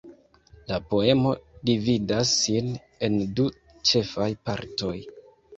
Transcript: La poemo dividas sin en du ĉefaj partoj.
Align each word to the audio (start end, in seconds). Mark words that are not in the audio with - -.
La 0.71 0.79
poemo 0.93 1.33
dividas 1.69 2.31
sin 2.39 2.71
en 3.09 3.21
du 3.41 3.47
ĉefaj 3.91 4.31
partoj. 4.49 4.99